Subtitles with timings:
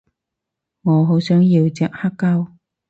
[0.81, 2.47] 我好想要隻黑膠